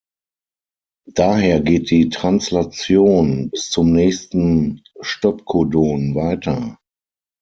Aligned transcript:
Daher 1.13 1.59
geht 1.59 1.91
die 1.91 2.09
Translation 2.09 3.51
bis 3.51 3.69
zum 3.69 3.91
nächsten 3.93 4.81
Stopcodon 4.99 6.15
weiter. 6.15 6.79